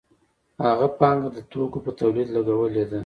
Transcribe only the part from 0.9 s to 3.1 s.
پانګه د توکو په تولید لګولې ده